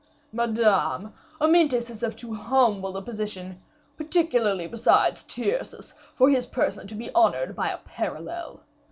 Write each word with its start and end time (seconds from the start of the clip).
"Madame, 0.31 1.13
Amyntas 1.39 1.91
is 1.91 2.01
of 2.01 2.15
too 2.15 2.33
humble 2.33 2.97
a 2.97 3.03
position, 3.03 3.61
particularly 3.97 4.65
beside 4.65 5.15
Tyrcis, 5.15 5.93
for 6.15 6.27
his 6.31 6.47
person 6.47 6.87
to 6.87 6.95
be 6.95 7.11
honored 7.13 7.55
by 7.55 7.69
a 7.69 7.77
parallel. 7.77 8.63